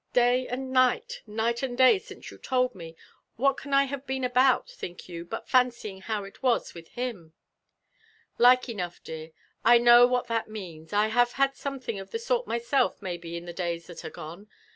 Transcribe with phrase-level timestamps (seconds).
[0.13, 2.95] Day and night, night and day since you told me,
[3.35, 7.33] what can I have been about, ihink you, but fancying how it was with him?"
[8.39, 9.29] "Like enough, dear;
[9.63, 12.99] I know what that means r I have had some thing of the sort myself
[12.99, 14.47] maybe in tlie days that are gone.